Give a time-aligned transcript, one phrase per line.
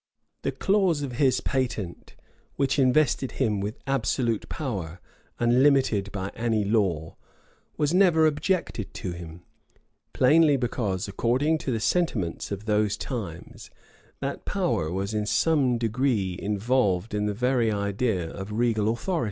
[0.41, 2.15] The clause of his patent,
[2.55, 4.99] which invested him with absolute power,
[5.37, 7.17] unlimited by any law,
[7.77, 9.43] was never objected to him;
[10.11, 13.69] plainly because, according to the sentiments of those times,
[14.21, 19.19] that power was in some degree involved in the very idea of regal authority.